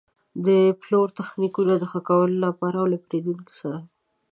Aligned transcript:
د 0.45 0.47
پلور 0.81 1.07
د 1.13 1.15
تخنیکونو 1.19 1.73
د 1.77 1.83
ښه 1.91 1.99
کولو 2.07 2.37
لپاره 2.45 2.75
او 2.81 2.87
له 2.91 2.97
پېرېدونکو 3.07 3.51
سره. 3.61 3.79